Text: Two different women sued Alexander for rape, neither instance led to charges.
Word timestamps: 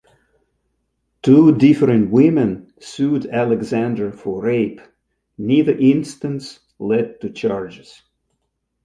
Two 1.21 1.55
different 1.55 2.09
women 2.09 2.73
sued 2.79 3.27
Alexander 3.27 4.11
for 4.11 4.41
rape, 4.41 4.81
neither 5.37 5.77
instance 5.77 6.59
led 6.79 7.21
to 7.21 7.29
charges. 7.29 8.01